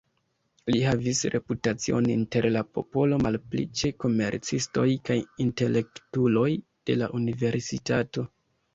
Li 0.69 0.77
havis 0.85 1.19
reputacion 1.35 2.07
inter 2.13 2.47
la 2.55 2.65
popolo, 2.79 3.21
malpli 3.27 3.67
ĉe 3.83 3.93
komercistoj 4.07 4.89
kaj 5.11 5.21
intelektuloj 5.49 6.51
de 6.89 7.01
la 7.05 7.15
universitato. 7.25 8.31